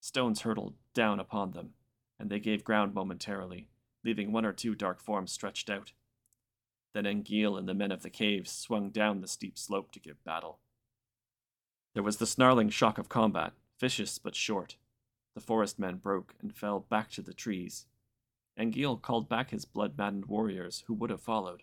Stones 0.00 0.40
hurtled 0.40 0.74
down 0.94 1.20
upon 1.20 1.52
them, 1.52 1.74
and 2.18 2.28
they 2.28 2.40
gave 2.40 2.64
ground 2.64 2.92
momentarily, 2.92 3.68
leaving 4.02 4.32
one 4.32 4.44
or 4.44 4.52
two 4.52 4.74
dark 4.74 5.00
forms 5.00 5.30
stretched 5.30 5.70
out. 5.70 5.92
Then 6.94 7.06
Anguille 7.06 7.56
and 7.56 7.68
the 7.68 7.74
men 7.74 7.90
of 7.90 8.02
the 8.02 8.10
caves 8.10 8.50
swung 8.50 8.90
down 8.90 9.20
the 9.20 9.28
steep 9.28 9.58
slope 9.58 9.92
to 9.92 10.00
give 10.00 10.22
battle. 10.24 10.58
There 11.94 12.02
was 12.02 12.18
the 12.18 12.26
snarling 12.26 12.70
shock 12.70 12.98
of 12.98 13.08
combat, 13.08 13.52
vicious 13.78 14.18
but 14.18 14.34
short. 14.34 14.76
The 15.34 15.40
forest 15.40 15.78
men 15.78 15.96
broke 15.96 16.34
and 16.40 16.54
fell 16.54 16.80
back 16.80 17.10
to 17.12 17.22
the 17.22 17.34
trees. 17.34 17.86
Anguille 18.58 18.98
called 18.98 19.28
back 19.28 19.50
his 19.50 19.64
blood 19.64 19.96
maddened 19.96 20.26
warriors 20.26 20.84
who 20.86 20.94
would 20.94 21.10
have 21.10 21.22
followed. 21.22 21.62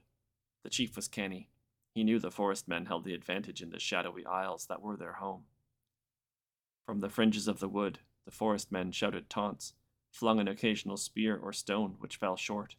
The 0.63 0.69
chief 0.69 0.95
was 0.95 1.07
canny. 1.07 1.49
He 1.93 2.03
knew 2.03 2.19
the 2.19 2.31
forest 2.31 2.67
men 2.67 2.85
held 2.85 3.03
the 3.03 3.13
advantage 3.13 3.61
in 3.61 3.69
the 3.69 3.79
shadowy 3.79 4.25
aisles 4.25 4.65
that 4.67 4.81
were 4.81 4.97
their 4.97 5.13
home. 5.13 5.43
From 6.85 7.01
the 7.01 7.09
fringes 7.09 7.47
of 7.47 7.59
the 7.59 7.69
wood, 7.69 7.99
the 8.25 8.31
forest 8.31 8.71
men 8.71 8.91
shouted 8.91 9.29
taunts, 9.29 9.73
flung 10.11 10.39
an 10.39 10.47
occasional 10.47 10.97
spear 10.97 11.37
or 11.37 11.53
stone 11.53 11.95
which 11.99 12.17
fell 12.17 12.35
short. 12.35 12.75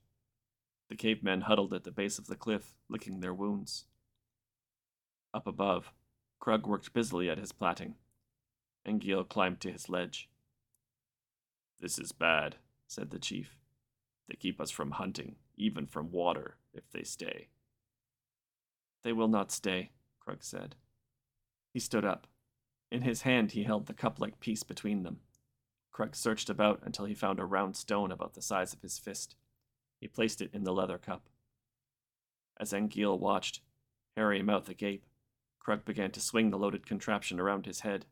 The 0.91 0.97
cave 0.97 1.23
men 1.23 1.43
huddled 1.43 1.73
at 1.73 1.85
the 1.85 1.93
base 1.93 2.19
of 2.19 2.27
the 2.27 2.35
cliff, 2.35 2.75
licking 2.89 3.21
their 3.21 3.33
wounds. 3.33 3.85
Up 5.33 5.47
above, 5.47 5.93
Krug 6.41 6.67
worked 6.67 6.93
busily 6.93 7.31
at 7.31 7.39
his 7.39 7.53
plaiting. 7.53 7.95
Anguille 8.85 9.25
climbed 9.25 9.61
to 9.61 9.71
his 9.71 9.89
ledge. 9.89 10.29
This 11.79 11.97
is 11.97 12.11
bad, 12.11 12.57
said 12.89 13.11
the 13.11 13.21
chief. 13.21 13.57
They 14.29 14.35
keep 14.35 14.61
us 14.61 14.73
from 14.73 14.91
hunting, 14.91 15.37
even 15.57 15.87
from 15.87 16.11
water, 16.11 16.57
if 16.75 16.91
they 16.91 17.05
stay. 17.05 17.49
They 19.05 19.13
will 19.13 19.29
not 19.29 19.53
stay, 19.53 19.93
Krug 20.19 20.43
said. 20.43 20.75
He 21.73 21.79
stood 21.79 22.05
up. 22.05 22.27
In 22.91 23.03
his 23.03 23.23
hand 23.23 23.53
he 23.53 23.63
held 23.63 23.87
the 23.87 23.95
cup-like 23.95 24.41
piece 24.41 24.65
between 24.65 25.05
them. 25.05 25.21
Krug 25.93 26.17
searched 26.17 26.51
about 26.51 26.81
until 26.83 27.05
he 27.05 27.15
found 27.15 27.39
a 27.39 27.45
round 27.45 27.77
stone 27.77 28.11
about 28.11 28.35
the 28.35 28.43
size 28.43 28.73
of 28.73 28.83
his 28.83 28.99
fist. 28.99 29.37
He 30.01 30.09
placed 30.09 30.41
it 30.41 30.51
in 30.53 30.65
the 30.65 30.73
leather 30.73 30.99
cup. 30.99 31.29
As 32.59 32.73
Anguille 32.73 33.19
watched, 33.19 33.61
hairy 34.17 34.43
mouth 34.43 34.69
agape, 34.69 35.05
Krug 35.59 35.85
began 35.85 36.11
to 36.13 36.21
swing 36.21 36.51
the 36.51 36.59
loaded 36.59 36.87
contraption 36.87 37.39
around 37.39 37.67
his 37.67 37.81
head. 37.81 38.07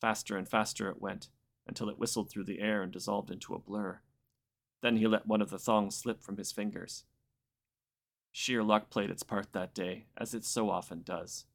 Faster 0.00 0.36
and 0.36 0.48
faster 0.48 0.88
it 0.90 1.00
went, 1.00 1.28
until 1.66 1.88
it 1.88 1.98
whistled 1.98 2.30
through 2.30 2.44
the 2.44 2.60
air 2.60 2.82
and 2.82 2.92
dissolved 2.92 3.30
into 3.30 3.54
a 3.54 3.58
blur. 3.58 4.00
Then 4.82 4.98
he 4.98 5.06
let 5.06 5.26
one 5.26 5.42
of 5.42 5.50
the 5.50 5.58
thongs 5.58 5.96
slip 5.96 6.22
from 6.22 6.36
his 6.36 6.52
fingers. 6.52 7.04
Sheer 8.32 8.62
luck 8.62 8.90
played 8.90 9.10
its 9.10 9.22
part 9.22 9.52
that 9.52 9.74
day, 9.74 10.06
as 10.16 10.34
it 10.34 10.44
so 10.44 10.70
often 10.70 11.02
does. 11.02 11.46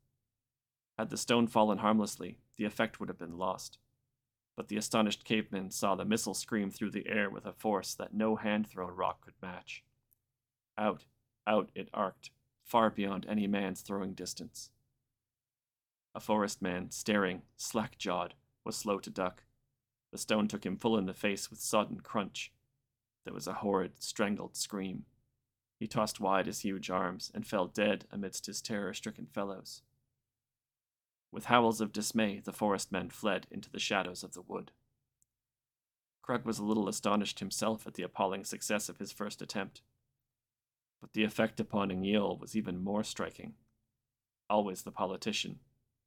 Had 0.97 1.09
the 1.09 1.17
stone 1.17 1.47
fallen 1.47 1.79
harmlessly, 1.79 2.39
the 2.57 2.65
effect 2.65 2.99
would 2.99 3.09
have 3.09 3.17
been 3.17 3.37
lost. 3.37 3.77
But 4.55 4.69
the 4.69 4.77
astonished 4.77 5.25
caveman 5.25 5.71
saw 5.71 5.95
the 5.95 6.05
missile 6.05 6.33
scream 6.33 6.71
through 6.71 6.91
the 6.91 7.07
air 7.07 7.29
with 7.29 7.45
a 7.45 7.51
force 7.51 7.93
that 7.95 8.13
no 8.13 8.35
hand 8.37 8.67
thrown 8.67 8.95
rock 8.95 9.21
could 9.21 9.33
match. 9.41 9.83
Out, 10.77 11.05
out 11.45 11.71
it 11.75 11.89
arced, 11.93 12.31
far 12.63 12.89
beyond 12.89 13.25
any 13.27 13.47
man's 13.47 13.81
throwing 13.81 14.13
distance. 14.13 14.69
A 16.13 16.21
forest 16.21 16.61
man, 16.61 16.91
staring, 16.91 17.41
slack 17.57 17.97
jawed, 17.97 18.33
was 18.63 18.77
slow 18.77 18.99
to 18.99 19.09
duck. 19.09 19.43
The 20.11 20.17
stone 20.17 20.47
took 20.47 20.65
him 20.65 20.77
full 20.77 20.97
in 20.97 21.05
the 21.05 21.13
face 21.13 21.49
with 21.49 21.59
sodden 21.59 21.99
crunch. 21.99 22.53
There 23.25 23.33
was 23.33 23.47
a 23.47 23.53
horrid, 23.55 24.01
strangled 24.01 24.55
scream. 24.55 25.05
He 25.77 25.87
tossed 25.87 26.21
wide 26.21 26.45
his 26.45 26.61
huge 26.61 26.89
arms 26.89 27.31
and 27.33 27.45
fell 27.45 27.67
dead 27.67 28.05
amidst 28.11 28.45
his 28.45 28.61
terror 28.61 28.93
stricken 28.93 29.25
fellows. 29.25 29.81
With 31.35 31.45
howls 31.45 31.81
of 31.81 31.91
dismay, 31.91 32.39
the 32.39 32.53
forest 32.53 32.93
men 32.93 33.09
fled 33.09 33.45
into 33.51 33.69
the 33.69 33.77
shadows 33.77 34.23
of 34.23 34.35
the 34.35 34.41
wood. 34.41 34.71
Krug 36.21 36.45
was 36.45 36.59
a 36.59 36.63
little 36.63 36.87
astonished 36.87 37.39
himself 37.39 37.85
at 37.85 37.95
the 37.95 38.03
appalling 38.03 38.45
success 38.45 38.87
of 38.87 38.99
his 38.99 39.11
first 39.11 39.41
attempt. 39.41 39.81
But 41.01 41.11
the 41.11 41.25
effect 41.25 41.59
upon 41.59 41.91
Anguille 41.91 42.37
was 42.37 42.55
even 42.55 42.81
more 42.81 43.03
striking. 43.03 43.55
Always 44.49 44.83
the 44.83 44.91
politician, 44.91 45.59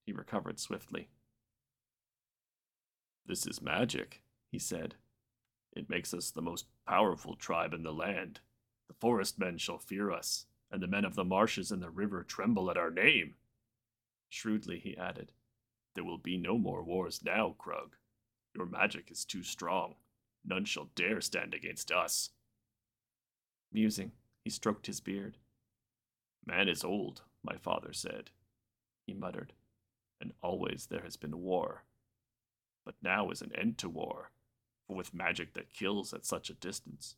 he 0.07 0.13
recovered 0.13 0.59
swiftly. 0.59 1.11
This 3.27 3.47
is 3.47 3.61
magic, 3.61 4.23
he 4.51 4.59
said. 4.59 4.95
It 5.75 5.91
makes 5.91 6.15
us 6.15 6.31
the 6.31 6.41
most 6.41 6.65
powerful 6.87 7.37
tribe 7.37 7.75
in 7.75 7.83
the 7.83 7.93
land. 7.93 8.41
The 8.89 8.95
forest 8.95 9.39
men 9.39 9.59
shall 9.59 9.77
fear 9.77 10.11
us, 10.11 10.47
and 10.71 10.83
the 10.83 10.87
men 10.87 11.05
of 11.05 11.17
the 11.17 11.23
marshes 11.23 11.71
and 11.71 11.83
the 11.83 11.91
river 11.91 12.25
tremble 12.25 12.71
at 12.71 12.79
our 12.79 12.91
name. 12.91 13.35
Shrewdly 14.29 14.79
he 14.79 14.97
added, 14.97 15.33
There 15.95 16.05
will 16.05 16.19
be 16.19 16.37
no 16.37 16.59
more 16.59 16.83
wars 16.83 17.23
now, 17.25 17.55
Krug. 17.59 17.97
Your 18.55 18.67
magic 18.67 19.11
is 19.11 19.25
too 19.25 19.43
strong. 19.43 19.95
None 20.45 20.65
shall 20.65 20.91
dare 20.95 21.21
stand 21.21 21.55
against 21.55 21.91
us. 21.91 22.31
Musing, 23.73 24.13
he 24.45 24.51
stroked 24.51 24.87
his 24.87 25.01
beard. 25.01 25.37
Man 26.47 26.69
is 26.69 26.85
old, 26.85 27.23
my 27.43 27.57
father 27.57 27.93
said, 27.93 28.31
he 29.07 29.13
muttered, 29.13 29.53
and 30.21 30.33
always 30.43 30.87
there 30.87 31.03
has 31.03 31.17
been 31.17 31.43
war. 31.43 31.85
But 32.85 32.95
now 33.03 33.31
is 33.31 33.43
an 33.43 33.55
end 33.55 33.79
to 33.79 33.89
war, 33.89 34.31
for 34.87 34.97
with 34.97 35.15
magic 35.15 35.55
that 35.55 35.73
kills 35.73 36.15
at 36.15 36.25
such 36.25 36.49
a 36.49 36.55
distance, 36.55 37.17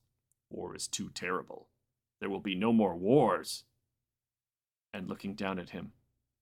war 0.48 0.74
is 0.74 0.88
too 0.88 1.10
terrible. 1.10 1.68
There 2.20 2.30
will 2.30 2.40
be 2.40 2.54
no 2.54 2.72
more 2.72 2.96
wars. 2.96 3.64
And 4.92 5.08
looking 5.08 5.34
down 5.34 5.58
at 5.58 5.70
him, 5.70 5.92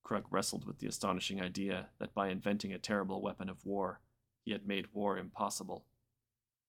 Krug 0.09 0.25
wrestled 0.31 0.65
with 0.65 0.79
the 0.79 0.87
astonishing 0.87 1.39
idea 1.39 1.91
that 1.99 2.15
by 2.15 2.31
inventing 2.31 2.73
a 2.73 2.79
terrible 2.79 3.21
weapon 3.21 3.51
of 3.51 3.67
war, 3.67 4.01
he 4.43 4.53
had 4.53 4.67
made 4.67 4.87
war 4.95 5.19
impossible. 5.19 5.85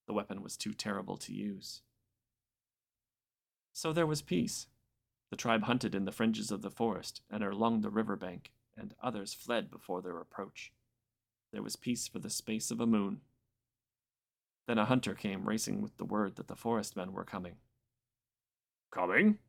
The 0.08 0.13
weapon 0.13 0.41
was 0.41 0.58
too 0.58 0.74
terrible 0.74 1.15
to 1.15 1.34
use. 1.34 1.81
So 3.72 3.93
there 3.93 4.05
was 4.05 4.22
peace. 4.22 4.67
The 5.29 5.38
tribe 5.38 5.63
hunted 5.63 5.96
in 5.96 6.03
the 6.03 6.12
fringes 6.12 6.51
of 6.51 6.62
the 6.62 6.69
forest 6.69 7.22
and 7.31 7.41
along 7.41 7.79
the 7.79 7.89
river 7.89 8.17
bank, 8.17 8.51
and 8.75 8.93
others 9.01 9.34
fled 9.34 9.72
before 9.72 10.01
their 10.01 10.19
approach. 10.19 10.74
There 11.53 11.63
was 11.63 11.77
peace 11.77 12.10
for 12.10 12.19
the 12.19 12.29
space 12.29 12.72
of 12.72 12.81
a 12.81 12.86
moon. 12.86 13.22
Then 14.67 14.77
a 14.77 14.84
hunter 14.84 15.13
came 15.13 15.48
racing 15.48 15.81
with 15.81 15.96
the 15.96 16.03
word 16.03 16.36
that 16.36 16.50
the 16.50 16.58
forest 16.58 16.98
men 16.98 17.13
were 17.13 17.24
coming. 17.24 17.55
Coming? 18.91 19.39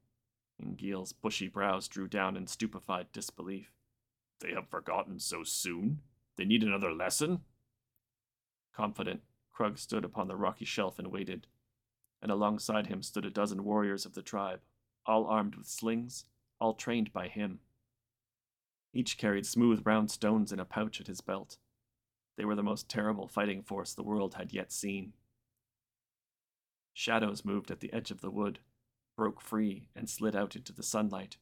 Anguille's 0.62 1.12
bushy 1.12 1.48
brows 1.48 1.88
drew 1.88 2.06
down 2.06 2.36
in 2.36 2.46
stupefied 2.46 3.10
disbelief. 3.10 3.72
They 4.40 4.52
have 4.52 4.68
forgotten 4.68 5.18
so 5.18 5.44
soon? 5.44 6.00
They 6.36 6.44
need 6.44 6.62
another 6.62 6.92
lesson? 6.92 7.40
Confident, 8.74 9.22
Krug 9.52 9.78
stood 9.78 10.04
upon 10.04 10.28
the 10.28 10.36
rocky 10.36 10.64
shelf 10.64 10.98
and 10.98 11.12
waited, 11.12 11.46
and 12.22 12.32
alongside 12.32 12.86
him 12.86 13.02
stood 13.02 13.26
a 13.26 13.30
dozen 13.30 13.64
warriors 13.64 14.06
of 14.06 14.14
the 14.14 14.22
tribe, 14.22 14.60
all 15.06 15.26
armed 15.26 15.54
with 15.54 15.66
slings, 15.66 16.24
all 16.58 16.74
trained 16.74 17.12
by 17.12 17.28
him. 17.28 17.60
Each 18.92 19.18
carried 19.18 19.46
smooth 19.46 19.82
round 19.84 20.10
stones 20.10 20.52
in 20.52 20.58
a 20.58 20.64
pouch 20.64 21.00
at 21.00 21.06
his 21.06 21.20
belt. 21.20 21.58
They 22.36 22.44
were 22.44 22.56
the 22.56 22.62
most 22.62 22.88
terrible 22.88 23.28
fighting 23.28 23.62
force 23.62 23.92
the 23.92 24.02
world 24.02 24.34
had 24.34 24.52
yet 24.52 24.72
seen. 24.72 25.12
Shadows 26.94 27.44
moved 27.44 27.70
at 27.70 27.80
the 27.80 27.92
edge 27.92 28.10
of 28.10 28.20
the 28.20 28.30
wood, 28.30 28.60
broke 29.16 29.40
free, 29.40 29.88
and 29.94 30.08
slid 30.08 30.34
out 30.34 30.56
into 30.56 30.72
the 30.72 30.82
sunlight. 30.82 31.36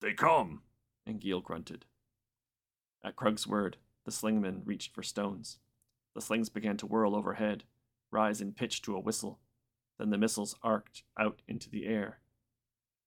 They 0.00 0.14
come, 0.14 0.62
Anguille 1.08 1.40
grunted. 1.40 1.86
At 3.02 3.16
Krug's 3.16 3.46
word, 3.46 3.78
the 4.04 4.10
slingmen 4.10 4.62
reached 4.64 4.94
for 4.94 5.02
stones. 5.02 5.58
The 6.14 6.20
slings 6.20 6.48
began 6.48 6.76
to 6.78 6.86
whirl 6.86 7.16
overhead, 7.16 7.64
rise 8.10 8.40
in 8.40 8.52
pitch 8.52 8.82
to 8.82 8.96
a 8.96 9.00
whistle. 9.00 9.38
Then 9.98 10.10
the 10.10 10.18
missiles 10.18 10.54
arced 10.62 11.04
out 11.18 11.42
into 11.48 11.70
the 11.70 11.86
air. 11.86 12.18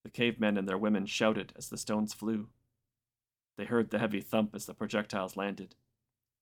The 0.04 0.10
cavemen 0.10 0.58
and 0.58 0.68
their 0.68 0.78
women 0.78 1.06
shouted 1.06 1.54
as 1.56 1.70
the 1.70 1.78
stones 1.78 2.14
flew. 2.14 2.48
They 3.58 3.66
heard 3.66 3.92
the 3.92 4.00
heavy 4.00 4.22
thump 4.22 4.56
as 4.56 4.66
the 4.66 4.74
projectiles 4.74 5.38
landed, 5.38 5.76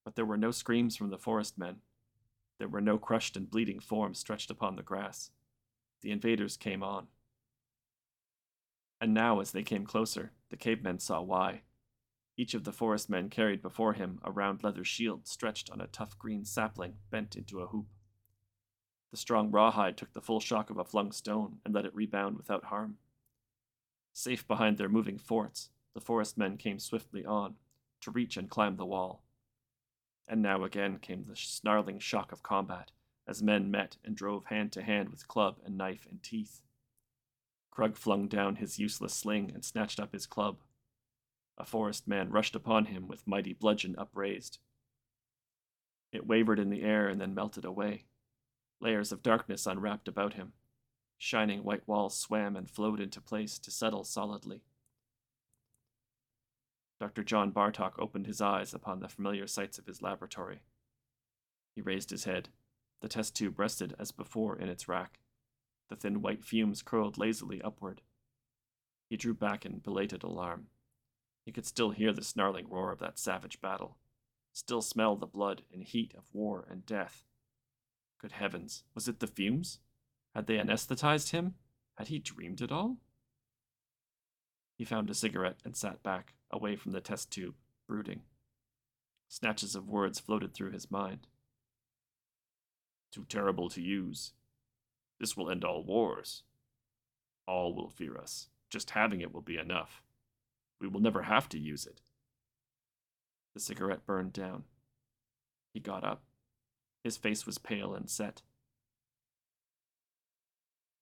but 0.05 0.15
there 0.15 0.25
were 0.25 0.37
no 0.37 0.51
screams 0.51 0.95
from 0.95 1.09
the 1.09 1.17
forest 1.17 1.57
men. 1.57 1.77
There 2.57 2.69
were 2.69 2.81
no 2.81 2.97
crushed 2.97 3.35
and 3.35 3.49
bleeding 3.49 3.79
forms 3.79 4.19
stretched 4.19 4.49
upon 4.49 4.75
the 4.75 4.83
grass. 4.83 5.31
The 6.01 6.11
invaders 6.11 6.55
came 6.55 6.83
on. 6.83 7.07
And 9.01 9.13
now, 9.13 9.39
as 9.39 9.51
they 9.51 9.63
came 9.63 9.85
closer, 9.85 10.31
the 10.49 10.57
cavemen 10.57 10.99
saw 10.99 11.21
why. 11.21 11.61
Each 12.35 12.53
of 12.53 12.63
the 12.63 12.73
forest 12.73 13.09
men 13.09 13.29
carried 13.29 13.61
before 13.61 13.93
him 13.93 14.19
a 14.23 14.31
round 14.31 14.63
leather 14.63 14.83
shield 14.83 15.27
stretched 15.27 15.69
on 15.69 15.81
a 15.81 15.87
tough 15.87 16.17
green 16.17 16.45
sapling 16.45 16.95
bent 17.09 17.35
into 17.35 17.59
a 17.61 17.67
hoop. 17.67 17.87
The 19.11 19.17
strong 19.17 19.51
rawhide 19.51 19.97
took 19.97 20.13
the 20.13 20.21
full 20.21 20.39
shock 20.39 20.69
of 20.69 20.77
a 20.77 20.85
flung 20.85 21.11
stone 21.11 21.59
and 21.65 21.73
let 21.73 21.85
it 21.85 21.95
rebound 21.95 22.37
without 22.37 22.65
harm. 22.65 22.97
Safe 24.13 24.47
behind 24.47 24.77
their 24.77 24.89
moving 24.89 25.17
forts, 25.17 25.69
the 25.93 26.01
forest 26.01 26.37
men 26.37 26.57
came 26.57 26.79
swiftly 26.79 27.25
on, 27.25 27.55
to 28.01 28.11
reach 28.11 28.37
and 28.37 28.49
climb 28.49 28.77
the 28.77 28.85
wall. 28.85 29.23
And 30.27 30.41
now 30.41 30.63
again 30.63 30.99
came 30.99 31.25
the 31.25 31.35
snarling 31.35 31.99
shock 31.99 32.31
of 32.31 32.43
combat, 32.43 32.91
as 33.27 33.41
men 33.41 33.71
met 33.71 33.97
and 34.03 34.15
drove 34.15 34.45
hand 34.45 34.71
to 34.73 34.81
hand 34.81 35.09
with 35.09 35.27
club 35.27 35.57
and 35.65 35.77
knife 35.77 36.07
and 36.09 36.21
teeth. 36.21 36.61
Krug 37.71 37.95
flung 37.95 38.27
down 38.27 38.57
his 38.57 38.79
useless 38.79 39.13
sling 39.13 39.51
and 39.53 39.63
snatched 39.63 39.99
up 39.99 40.13
his 40.13 40.25
club. 40.25 40.57
A 41.57 41.65
forest 41.65 42.07
man 42.07 42.31
rushed 42.31 42.55
upon 42.55 42.85
him 42.85 43.07
with 43.07 43.27
mighty 43.27 43.53
bludgeon 43.53 43.95
upraised. 43.97 44.59
It 46.11 46.25
wavered 46.25 46.59
in 46.59 46.69
the 46.69 46.81
air 46.81 47.07
and 47.07 47.19
then 47.21 47.35
melted 47.35 47.65
away. 47.65 48.05
Layers 48.79 49.11
of 49.11 49.21
darkness 49.21 49.67
unwrapped 49.67 50.07
about 50.07 50.33
him. 50.33 50.53
Shining 51.17 51.63
white 51.63 51.87
walls 51.87 52.17
swam 52.17 52.55
and 52.55 52.69
flowed 52.69 52.99
into 52.99 53.21
place 53.21 53.59
to 53.59 53.71
settle 53.71 54.03
solidly. 54.03 54.61
Dr. 56.99 57.23
John 57.23 57.51
Bartok 57.51 57.93
opened 57.99 58.25
his 58.25 58.41
eyes 58.41 58.73
upon 58.73 58.99
the 58.99 59.07
familiar 59.07 59.47
sights 59.47 59.77
of 59.77 59.85
his 59.85 60.01
laboratory. 60.01 60.61
He 61.75 61.81
raised 61.81 62.09
his 62.09 62.25
head. 62.25 62.49
The 63.01 63.07
test 63.07 63.35
tube 63.35 63.59
rested 63.59 63.95
as 63.99 64.11
before 64.11 64.57
in 64.57 64.69
its 64.69 64.87
rack. 64.87 65.19
The 65.89 65.95
thin 65.95 66.21
white 66.21 66.45
fumes 66.45 66.81
curled 66.81 67.17
lazily 67.17 67.61
upward. 67.61 68.01
He 69.09 69.17
drew 69.17 69.33
back 69.33 69.65
in 69.65 69.79
belated 69.79 70.23
alarm. 70.23 70.67
He 71.45 71.51
could 71.51 71.65
still 71.65 71.89
hear 71.89 72.13
the 72.13 72.23
snarling 72.23 72.69
roar 72.69 72.91
of 72.91 72.99
that 72.99 73.17
savage 73.17 73.59
battle, 73.59 73.97
still 74.53 74.81
smell 74.81 75.15
the 75.15 75.25
blood 75.25 75.63
and 75.73 75.83
heat 75.83 76.13
of 76.15 76.25
war 76.31 76.67
and 76.69 76.85
death. 76.85 77.25
Good 78.19 78.33
heavens, 78.33 78.83
was 78.93 79.07
it 79.07 79.19
the 79.19 79.27
fumes? 79.27 79.79
Had 80.35 80.45
they 80.45 80.57
anesthetized 80.57 81.31
him? 81.31 81.55
Had 81.95 82.09
he 82.09 82.19
dreamed 82.19 82.61
it 82.61 82.71
all? 82.71 82.97
He 84.77 84.85
found 84.85 85.09
a 85.09 85.15
cigarette 85.15 85.59
and 85.65 85.75
sat 85.75 86.03
back, 86.03 86.35
away 86.51 86.75
from 86.75 86.91
the 86.91 87.01
test 87.01 87.31
tube, 87.31 87.55
brooding. 87.87 88.21
Snatches 89.27 89.75
of 89.75 89.89
words 89.89 90.19
floated 90.19 90.53
through 90.53 90.71
his 90.71 90.89
mind. 90.91 91.27
Too 93.11 93.25
terrible 93.27 93.69
to 93.69 93.81
use. 93.81 94.33
This 95.19 95.35
will 95.35 95.49
end 95.49 95.63
all 95.63 95.83
wars. 95.83 96.43
All 97.47 97.73
will 97.73 97.89
fear 97.89 98.17
us. 98.17 98.47
Just 98.69 98.91
having 98.91 99.21
it 99.21 99.33
will 99.33 99.41
be 99.41 99.57
enough. 99.57 100.01
We 100.79 100.87
will 100.87 101.01
never 101.01 101.23
have 101.23 101.49
to 101.49 101.59
use 101.59 101.85
it. 101.85 102.01
The 103.53 103.59
cigarette 103.59 104.05
burned 104.05 104.33
down. 104.33 104.63
He 105.73 105.79
got 105.79 106.03
up. 106.03 106.23
His 107.03 107.17
face 107.17 107.45
was 107.45 107.57
pale 107.57 107.93
and 107.93 108.09
set. 108.09 108.41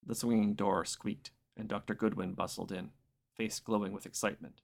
The 0.05 0.15
swinging 0.15 0.53
door 0.53 0.85
squeaked, 0.85 1.31
and 1.57 1.67
Dr. 1.67 1.93
Goodwin 1.93 2.33
bustled 2.33 2.71
in, 2.71 2.91
face 3.35 3.59
glowing 3.59 3.91
with 3.91 4.05
excitement. 4.05 4.61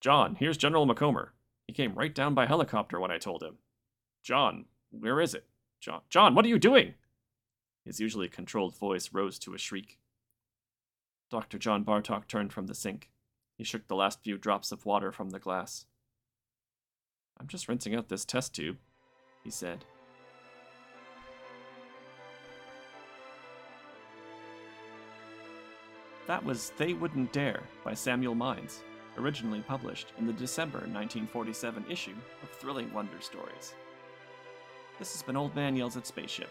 John, 0.00 0.34
here's 0.34 0.56
General 0.56 0.86
Macomber. 0.86 1.32
He 1.66 1.72
came 1.72 1.94
right 1.94 2.14
down 2.14 2.34
by 2.34 2.46
helicopter 2.46 2.98
when 3.00 3.10
I 3.10 3.18
told 3.18 3.42
him. 3.42 3.58
John, 4.22 4.66
where 4.90 5.20
is 5.20 5.34
it? 5.34 5.46
John, 5.80 6.00
John, 6.10 6.34
what 6.34 6.44
are 6.44 6.48
you 6.48 6.58
doing? 6.58 6.94
His 7.84 8.00
usually 8.00 8.28
controlled 8.28 8.76
voice 8.76 9.10
rose 9.12 9.38
to 9.40 9.54
a 9.54 9.58
shriek. 9.58 9.98
Dr. 11.30 11.58
John 11.58 11.84
Bartok 11.84 12.26
turned 12.26 12.52
from 12.52 12.66
the 12.66 12.74
sink. 12.74 13.10
He 13.56 13.64
shook 13.64 13.86
the 13.86 13.94
last 13.94 14.22
few 14.22 14.38
drops 14.38 14.72
of 14.72 14.86
water 14.86 15.12
from 15.12 15.30
the 15.30 15.38
glass. 15.38 15.86
I'm 17.38 17.48
just 17.48 17.68
rinsing 17.68 17.94
out 17.94 18.08
this 18.08 18.24
test 18.24 18.54
tube, 18.54 18.78
he 19.42 19.50
said. 19.50 19.84
That 26.26 26.44
was 26.44 26.72
They 26.78 26.94
Wouldn't 26.94 27.32
Dare 27.32 27.62
by 27.84 27.92
Samuel 27.92 28.34
Mines, 28.34 28.82
originally 29.18 29.60
published 29.60 30.14
in 30.18 30.26
the 30.26 30.32
December 30.32 30.78
1947 30.78 31.84
issue 31.90 32.14
of 32.42 32.48
Thrilling 32.48 32.92
Wonder 32.94 33.20
Stories. 33.20 33.74
This 34.98 35.12
has 35.12 35.22
been 35.22 35.36
Old 35.36 35.54
Man 35.54 35.76
Yells 35.76 35.98
at 35.98 36.06
Spaceship. 36.06 36.50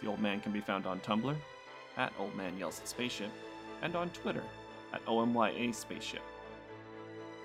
The 0.00 0.08
Old 0.08 0.20
Man 0.20 0.40
can 0.40 0.52
be 0.52 0.60
found 0.60 0.86
on 0.86 1.00
Tumblr, 1.00 1.34
at 1.96 2.12
Old 2.18 2.34
Man 2.36 2.56
Yells 2.56 2.80
at 2.80 2.88
Spaceship, 2.88 3.30
and 3.82 3.96
on 3.96 4.10
Twitter, 4.10 4.44
at 4.92 5.04
OMYA 5.06 5.74
Spaceship. 5.74 6.22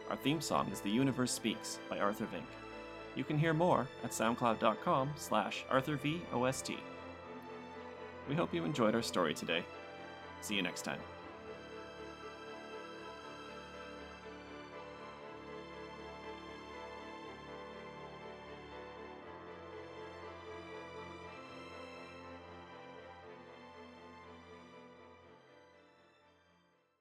Our 0.09 0.15
theme 0.17 0.41
song 0.41 0.69
is 0.71 0.81
The 0.81 0.89
Universe 0.89 1.31
Speaks 1.31 1.79
by 1.89 1.99
Arthur 1.99 2.25
Vyncke. 2.25 2.43
You 3.15 3.23
can 3.23 3.37
hear 3.37 3.53
more 3.53 3.87
at 4.03 4.11
soundcloud.com 4.11 5.11
slash 5.15 5.65
arthurvost. 5.71 6.77
We 8.29 8.35
hope 8.35 8.53
you 8.53 8.63
enjoyed 8.63 8.95
our 8.95 9.01
story 9.01 9.33
today. 9.33 9.63
See 10.41 10.55
you 10.55 10.61
next 10.61 10.83
time. 10.83 10.99